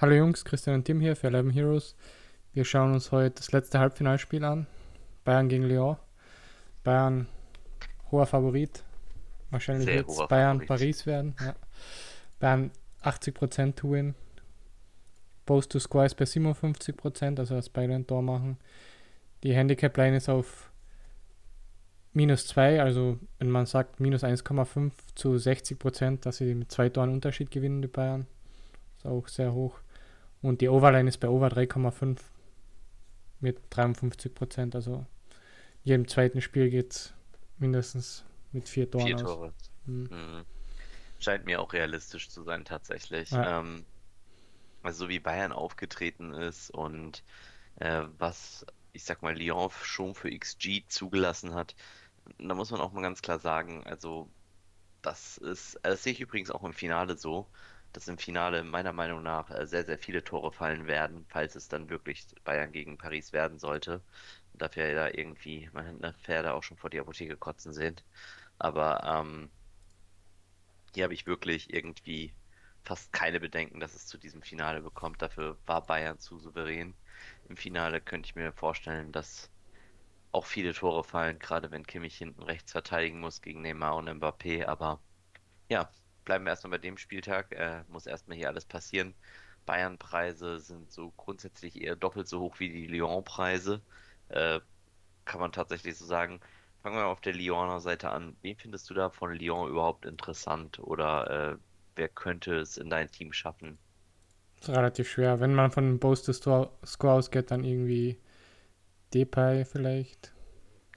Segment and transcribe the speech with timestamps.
[0.00, 1.96] Hallo Jungs, Christian und Tim hier für 11 Heroes.
[2.52, 4.68] Wir schauen uns heute das letzte Halbfinalspiel an.
[5.24, 5.96] Bayern gegen Lyon.
[6.84, 7.26] Bayern
[8.12, 8.84] hoher Favorit.
[9.50, 10.68] Wahrscheinlich wird es Bayern Favorit.
[10.68, 11.34] Paris werden.
[11.40, 11.56] Ja.
[12.38, 12.70] Bayern
[13.02, 14.14] 80% to win.
[15.46, 18.56] Post to score ist bei 57%, also dass beide ein Tor machen.
[19.42, 20.70] Die Handicap Line ist auf
[22.12, 27.10] minus 2, also wenn man sagt minus 1,5 zu 60%, dass sie mit zwei Toren
[27.10, 28.28] Unterschied gewinnen, die Bayern.
[28.96, 29.80] Ist auch sehr hoch.
[30.42, 32.18] Und die Overline ist bei Over 3,5
[33.40, 34.74] mit 53%.
[34.74, 35.06] Also
[35.84, 37.14] in jedem zweiten Spiel geht es
[37.58, 39.16] mindestens mit vier Toren Vier.
[39.16, 39.52] Tore.
[39.86, 40.08] Mhm.
[40.10, 40.44] Mhm.
[41.18, 43.30] Scheint mir auch realistisch zu sein, tatsächlich.
[43.30, 43.60] Ja.
[43.60, 43.84] Ähm,
[44.82, 47.24] also so wie Bayern aufgetreten ist und
[47.76, 51.74] äh, was, ich sag mal, Lyon schon für XG zugelassen hat,
[52.38, 54.28] da muss man auch mal ganz klar sagen, also
[55.02, 57.46] das ist, das sehe ich übrigens auch im Finale so,
[57.92, 61.68] dass im Finale meiner Meinung nach äh, sehr, sehr viele Tore fallen werden, falls es
[61.68, 64.02] dann wirklich Bayern gegen Paris werden sollte.
[64.54, 67.96] Darf ja irgendwie meine Pferde auch schon vor die Apotheke kotzen sehen.
[68.58, 69.50] Aber ähm,
[70.94, 72.32] hier habe ich wirklich irgendwie
[72.84, 75.22] fast keine Bedenken, dass es zu diesem Finale bekommt.
[75.22, 76.94] Dafür war Bayern zu souverän.
[77.48, 79.50] Im Finale könnte ich mir vorstellen, dass
[80.32, 84.66] auch viele Tore fallen, gerade wenn Kimmich hinten rechts verteidigen muss gegen Neymar und Mbappé.
[84.66, 85.00] Aber
[85.68, 85.90] ja,
[86.28, 87.52] bleiben wir erstmal bei dem Spieltag.
[87.52, 89.14] Äh, muss erstmal hier alles passieren.
[89.64, 93.80] Bayern-Preise sind so grundsätzlich eher doppelt so hoch wie die Lyon-Preise.
[94.28, 94.60] Äh,
[95.24, 96.40] kann man tatsächlich so sagen.
[96.82, 98.36] Fangen wir mal auf der Lyoner Seite an.
[98.42, 100.78] Wen findest du da von Lyon überhaupt interessant?
[100.80, 101.56] Oder äh,
[101.96, 103.78] wer könnte es in dein Team schaffen?
[104.60, 105.40] Ist relativ schwer.
[105.40, 106.70] Wenn man von to Score
[107.02, 108.20] ausgeht, dann irgendwie
[109.14, 110.34] Depay vielleicht.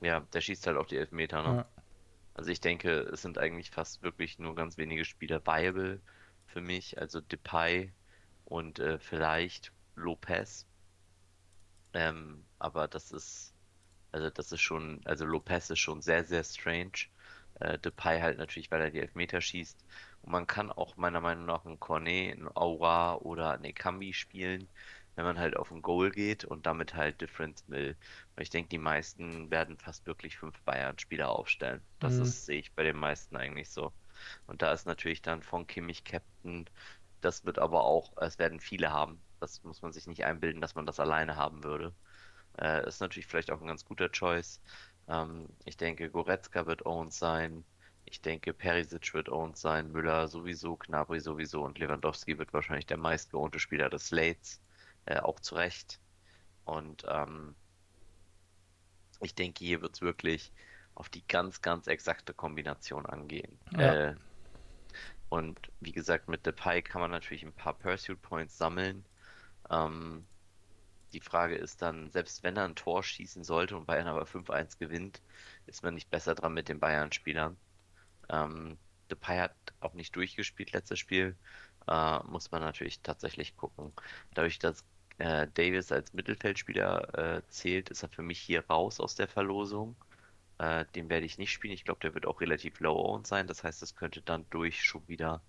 [0.00, 1.56] Ja, der schießt halt auf die Elfmeter, ne?
[1.58, 1.79] Ja.
[2.40, 6.00] Also ich denke, es sind eigentlich fast wirklich nur ganz wenige Spieler viable
[6.46, 6.98] für mich.
[6.98, 7.92] Also Depay
[8.46, 10.66] und äh, vielleicht Lopez.
[11.92, 13.52] Ähm, aber das ist,
[14.10, 16.92] also das ist schon, also Lopez ist schon sehr, sehr strange.
[17.60, 19.84] Äh, Depay halt natürlich, weil er die Elfmeter schießt.
[20.22, 24.66] Und man kann auch meiner Meinung nach einen Cornet, einen Aura oder einen Ekambi spielen,
[25.16, 27.96] wenn man halt auf ein Goal geht und damit halt Difference will.
[28.34, 31.82] Weil ich denke, die meisten werden fast wirklich fünf Bayern-Spieler aufstellen.
[31.98, 32.20] Das Mhm.
[32.20, 33.92] ist, sehe ich bei den meisten eigentlich so.
[34.46, 36.66] Und da ist natürlich dann von Kimmich Captain.
[37.20, 39.22] Das wird aber auch, es werden viele haben.
[39.40, 41.94] Das muss man sich nicht einbilden, dass man das alleine haben würde.
[42.58, 44.60] Äh, ist natürlich vielleicht auch ein ganz guter Choice.
[45.08, 47.64] Ähm, ich denke, Goretzka wird owned sein.
[48.04, 49.90] Ich denke, Perisic wird owned sein.
[49.92, 54.60] Müller sowieso, Gnabry sowieso und Lewandowski wird wahrscheinlich der meistgeownte Spieler des Slates.
[55.10, 55.98] Äh, auch zu Recht.
[56.64, 57.56] Und ähm,
[59.20, 60.52] ich denke, hier wird es wirklich
[60.94, 63.58] auf die ganz, ganz exakte Kombination angehen.
[63.72, 64.10] Ja.
[64.10, 64.16] Äh,
[65.28, 69.04] und wie gesagt, mit Depay kann man natürlich ein paar Pursuit Points sammeln.
[69.68, 70.26] Ähm,
[71.12, 74.78] die Frage ist dann, selbst wenn er ein Tor schießen sollte und Bayern aber 5-1
[74.78, 75.22] gewinnt,
[75.66, 77.56] ist man nicht besser dran mit den Bayern-Spielern.
[78.28, 78.78] Ähm,
[79.10, 81.36] Depay hat auch nicht durchgespielt letztes Spiel.
[81.88, 83.92] Äh, muss man natürlich tatsächlich gucken.
[84.34, 84.84] Dadurch, dass
[85.20, 89.94] äh, Davis als Mittelfeldspieler äh, zählt, ist er für mich hier raus aus der Verlosung.
[90.58, 91.74] Äh, den werde ich nicht spielen.
[91.74, 93.46] Ich glaube, der wird auch relativ low-owned sein.
[93.46, 95.42] Das heißt, es könnte dann durch schon wieder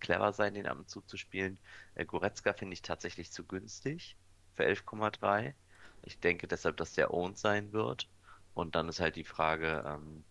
[0.00, 1.58] clever sein, den ab und zu zu spielen.
[1.94, 4.16] Äh, Goretzka finde ich tatsächlich zu günstig
[4.54, 5.54] für 11,3.
[6.02, 8.08] Ich denke deshalb, dass der owned sein wird.
[8.54, 10.24] Und dann ist halt die Frage, ähm,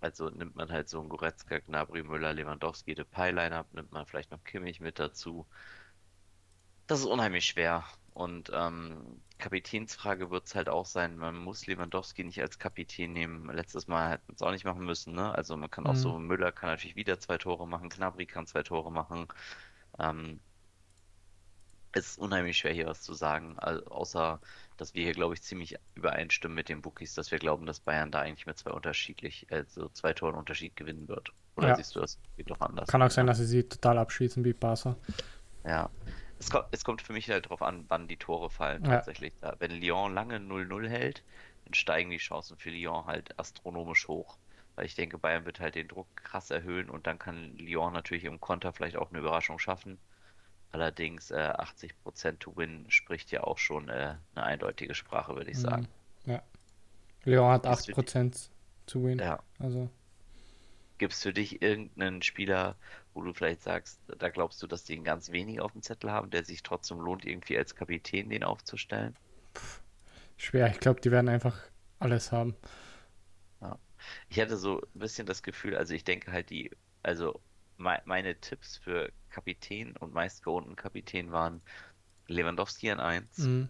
[0.00, 4.30] also nimmt man halt so einen Goretzka, Gnabry, Müller, Lewandowski, Depay Line-Up, nimmt man vielleicht
[4.30, 5.46] noch Kimmich mit dazu.
[6.86, 7.84] Das ist unheimlich schwer.
[8.14, 13.50] Und ähm, Kapitänsfrage wird es halt auch sein, man muss Lewandowski nicht als Kapitän nehmen.
[13.52, 15.34] Letztes Mal hätten wir es auch nicht machen müssen, ne?
[15.34, 15.96] Also man kann auch Mhm.
[15.96, 19.26] so, Müller kann natürlich wieder zwei Tore machen, Gnabry kann zwei Tore machen.
[19.98, 20.40] Ähm,
[21.92, 24.40] es ist unheimlich schwer hier was zu sagen, also, außer
[24.76, 28.10] dass wir hier, glaube ich, ziemlich übereinstimmen mit den Bookies, dass wir glauben, dass Bayern
[28.10, 31.32] da eigentlich mit zwei unterschiedlich, also zwei Toren Unterschied gewinnen wird.
[31.56, 31.76] Oder Ja.
[31.76, 32.88] siehst du das geht doch anders?
[32.88, 34.96] Kann auch sein, dass sie sie total abschießen wie Barca.
[35.64, 35.88] Ja.
[36.38, 38.92] Es kommt, es kommt für mich halt darauf an, wann die Tore fallen Ja.
[38.96, 39.32] tatsächlich.
[39.40, 41.22] Da, wenn Lyon lange 0-0 hält,
[41.64, 44.36] dann steigen die Chancen für Lyon halt astronomisch hoch.
[44.76, 48.24] Weil ich denke, Bayern wird halt den Druck krass erhöhen und dann kann Lyon natürlich
[48.24, 49.98] im Konter vielleicht auch eine Überraschung schaffen.
[50.72, 55.58] Allerdings äh, 80% to win spricht ja auch schon äh, eine eindeutige Sprache, würde ich
[55.58, 55.86] sagen.
[56.24, 56.32] Mhm.
[56.32, 56.42] Ja.
[57.22, 58.50] Leon hat die- 8%
[58.86, 59.18] zu win.
[59.20, 59.38] Ja.
[59.60, 59.88] Also
[60.98, 62.76] Gibt es für dich irgendeinen Spieler,
[63.14, 66.10] wo du vielleicht sagst, da glaubst du, dass die ihn ganz wenig auf dem Zettel
[66.12, 69.16] haben, der sich trotzdem lohnt, irgendwie als Kapitän den aufzustellen?
[70.36, 70.70] schwer.
[70.70, 71.58] Ich glaube, die werden einfach
[71.98, 72.56] alles haben.
[74.28, 76.70] Ich hatte so ein bisschen das Gefühl, also ich denke halt die,
[77.02, 77.40] also
[77.78, 81.62] mei- meine Tipps für Kapitän und meistgeohnten Kapitän waren
[82.28, 83.68] Lewandowski an 1, Mhm.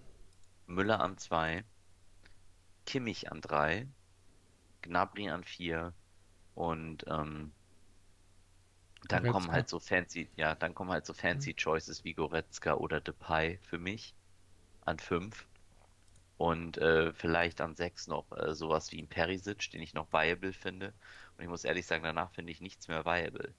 [0.67, 1.65] Müller an 2,
[2.87, 3.87] Kimmich an 3,
[4.83, 5.93] Gnabry an 4
[6.55, 7.53] und ähm,
[9.09, 9.53] dann kommen Goretzka.
[9.53, 13.79] halt so fancy, ja, dann kommen halt so fancy Choices wie Goretzka oder Depay für
[13.79, 14.17] mich
[14.83, 15.49] an 5
[16.37, 20.53] und äh, vielleicht an 6 noch äh, sowas wie ein Perisic, den ich noch viable
[20.53, 20.95] finde.
[21.37, 23.55] Und ich muss ehrlich sagen, danach finde ich nichts mehr viable.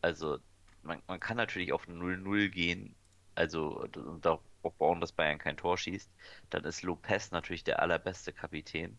[0.00, 0.38] Also
[0.82, 2.96] man, man kann natürlich auf 0-0 gehen,
[3.34, 4.42] also und darauf
[4.78, 6.10] bauen, dass Bayern kein Tor schießt.
[6.50, 8.98] Dann ist Lopez natürlich der allerbeste Kapitän.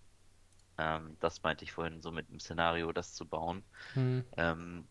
[0.78, 3.66] Ähm, das meinte ich vorhin so mit dem Szenario, das zu bauen.
[3.96, 4.26] Mhm.
[4.38, 4.90] Ähm,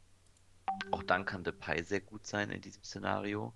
[0.91, 3.55] auch dann kann Depay sehr gut sein in diesem Szenario.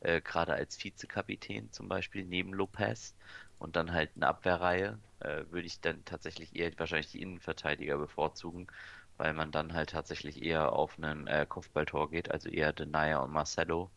[0.00, 3.14] Äh, gerade als Vizekapitän zum Beispiel neben Lopez.
[3.58, 8.68] Und dann halt eine Abwehrreihe äh, würde ich dann tatsächlich eher wahrscheinlich die Innenverteidiger bevorzugen,
[9.16, 13.32] weil man dann halt tatsächlich eher auf einen äh, Kopfballtor geht, also eher Denayer und
[13.32, 13.90] Marcelo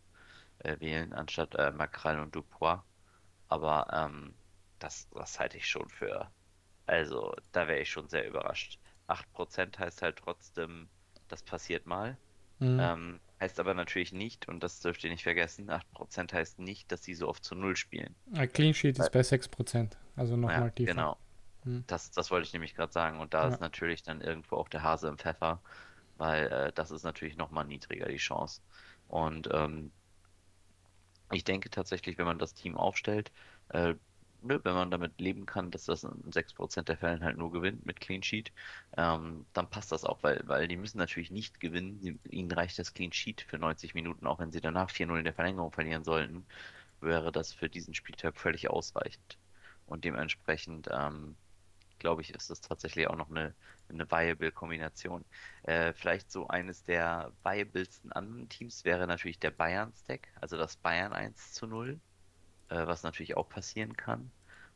[0.60, 2.84] äh, wählen, anstatt äh, Makral und Dupois.
[3.50, 4.36] Aber ähm,
[4.80, 6.32] das, das halte ich schon für,
[6.88, 8.80] also da wäre ich schon sehr überrascht.
[9.08, 10.90] 8% heißt halt trotzdem,
[11.28, 12.18] das passiert mal.
[12.62, 12.80] Mhm.
[12.80, 17.04] Ähm, heißt aber natürlich nicht, und das dürft ihr nicht vergessen, 8% heißt nicht, dass
[17.04, 18.16] sie so oft zu Null spielen.
[18.34, 19.98] Ein Clean Sheet Weil- ist bei 6%.
[20.16, 20.92] Also Ja, nochmal tiefer.
[20.94, 21.18] genau.
[21.64, 21.84] Hm.
[21.88, 23.20] Das, das wollte ich nämlich gerade sagen.
[23.20, 23.54] Und da Ja.
[23.54, 25.60] ist natürlich dann irgendwo auch der Hase im Pfeffer,
[26.18, 28.62] weil äh, das ist natürlich nochmal niedriger, die Chance.
[29.08, 29.92] Und ähm,
[31.32, 33.32] ich denke tatsächlich, wenn man das Team aufstellt,
[33.70, 33.96] äh,
[34.42, 37.86] ne, wenn man damit leben kann, dass das in 6% der Fällen halt nur gewinnt
[37.86, 38.52] mit Clean Sheet,
[38.98, 42.20] ähm, dann passt das auch, weil, weil die müssen natürlich nicht gewinnen.
[42.30, 45.34] Ihnen reicht das Clean Sheet für 90 Minuten, auch wenn sie danach 4-0 in der
[45.34, 46.46] Verlängerung verlieren sollten,
[47.02, 49.38] wäre das für diesen Spieltag völlig ausreichend.
[49.88, 51.36] Und dementsprechend, ähm,
[52.00, 53.54] glaube ich, ist das tatsächlich auch noch eine,
[53.90, 55.26] eine viable Kombination.
[55.64, 61.14] Äh, vielleicht so eines der viablesten anderen Teams wäre natürlich der Bayern-Stack, also das Bayern
[61.14, 62.00] 1 zu 0,
[62.72, 64.32] äh, was natürlich auch passieren kann.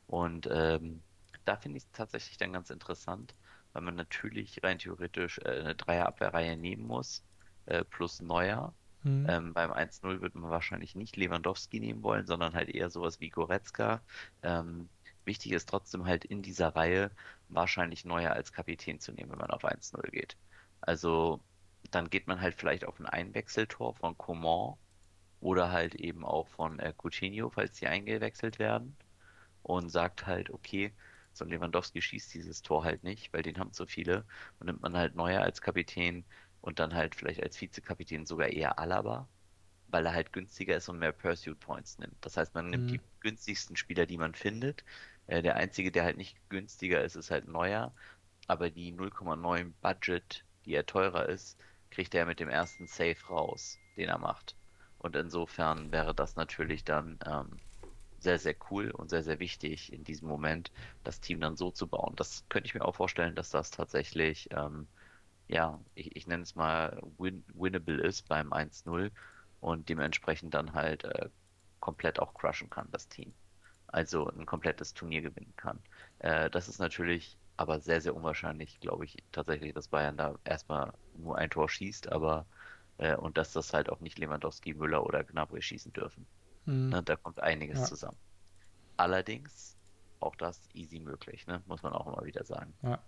[0.07, 1.01] Und ähm,
[1.45, 3.36] da finde ich es tatsächlich dann ganz interessant,
[3.74, 7.24] weil man natürlich rein theoretisch äh, eine Dreierabwehrreihe nehmen muss,
[7.65, 8.74] äh, plus Neuer.
[9.03, 9.25] Mhm.
[9.30, 13.30] Ähm, beim 1-0 würde man wahrscheinlich nicht Lewandowski nehmen wollen, sondern halt eher sowas wie
[13.30, 14.01] Goretzka.
[14.44, 14.89] Ähm,
[15.25, 17.12] wichtig ist trotzdem halt in dieser Reihe
[17.50, 20.36] wahrscheinlich Neuer als Kapitän zu nehmen, wenn man auf 1-0 geht.
[20.81, 21.42] Also
[21.92, 24.75] dann geht man halt vielleicht auf ein Einwechseltor von Coman
[25.45, 28.97] oder halt eben auch von äh, Coutinho, falls die eingewechselt werden
[29.63, 30.94] und sagt halt, okay,
[31.33, 34.25] so ein Lewandowski schießt dieses Tor halt nicht, weil den haben zu viele
[34.59, 36.25] und nimmt man halt Neuer als Kapitän
[36.62, 39.30] und dann halt vielleicht als Vizekapitän sogar eher Alaba,
[39.88, 42.18] weil er halt günstiger ist und mehr Pursuit Points nimmt.
[42.21, 42.92] Das heißt, man nimmt Mhm.
[42.92, 44.83] die günstigsten Spieler, die man findet.
[45.27, 47.94] Äh, der einzige, der halt nicht günstiger ist, ist halt Neuer,
[48.47, 51.59] aber die 0,9 Budget, die er teurer ist,
[51.92, 54.57] kriegt er mit dem ersten Save raus, den er macht.
[55.06, 57.62] Und insofern wäre das natürlich dann ähm,
[58.18, 60.72] sehr, sehr cool und sehr, sehr wichtig in diesem Moment,
[61.04, 62.16] das Team dann so zu bauen.
[62.16, 64.88] Das könnte ich mir auch vorstellen, dass das tatsächlich, ähm,
[65.48, 69.12] ja, ich, ich nenne es mal win winnable ist beim 1-0
[69.60, 71.30] und dementsprechend dann halt äh,
[71.80, 73.36] komplett auch crushen kann, das Team.
[73.88, 75.84] Also ein komplettes Turnier gewinnen kann.
[76.19, 80.94] Äh, das ist natürlich aber sehr, sehr unwahrscheinlich, glaube ich, tatsächlich, dass Bayern da erstmal
[81.13, 82.48] nur ein Tor schießt, aber
[82.97, 86.25] äh, und dass das halt auch nicht Lewandowski, Müller oder Gnabry schießen dürfen.
[86.65, 86.89] Mhm.
[86.89, 87.86] Ne, da kommt einiges Ja.
[87.86, 88.18] zusammen.
[88.97, 89.78] Allerdings,
[90.19, 91.61] auch das easy möglich, ne?
[91.66, 92.73] Muss man auch immer wieder sagen.
[92.81, 92.99] Ja.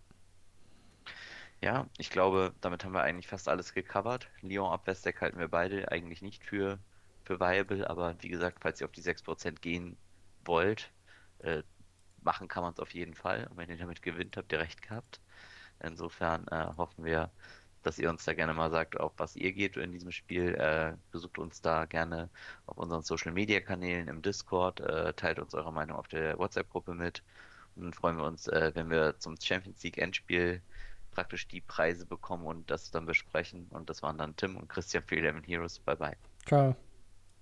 [1.62, 4.30] Ja, ich glaube, damit haben wir eigentlich fast alles gecovert.
[4.42, 6.80] Lyon Abwestdeck halten wir beide eigentlich nicht für,
[7.24, 9.98] für viable, aber wie gesagt, falls ihr auf die 6% gehen
[10.46, 10.94] wollt,
[11.40, 11.64] äh,
[12.22, 13.48] machen kann man es auf jeden Fall.
[13.48, 15.22] Und wenn ihr damit gewinnt, habt ihr recht gehabt.
[15.80, 17.32] Insofern äh, hoffen wir,
[17.88, 20.56] dass ihr uns da gerne mal sagt, auf was ihr geht in diesem Spiel.
[20.56, 22.30] Äh, besucht uns da gerne
[22.66, 26.94] auf unseren Social Media Kanälen im Discord, äh, teilt uns eure Meinung auf der WhatsApp-Gruppe
[26.94, 27.24] mit.
[27.76, 30.62] Und dann freuen wir uns, äh, wenn wir zum Champions League Endspiel
[31.12, 33.68] praktisch die Preise bekommen und das dann besprechen.
[33.70, 35.80] Und das waren dann Tim und Christian für 11 Heroes.
[35.80, 36.18] Bye bye.
[36.46, 36.76] Ciao.